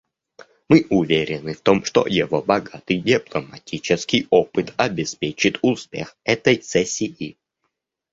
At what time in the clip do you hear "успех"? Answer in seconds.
5.61-6.17